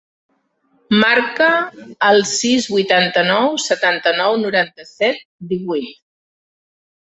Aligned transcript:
Marca 1.01 1.49
el 2.07 2.21
sis, 2.31 2.65
vuitanta-nou, 2.77 3.53
setanta-nou, 3.67 4.41
noranta-set, 4.47 5.23
divuit. 5.55 5.97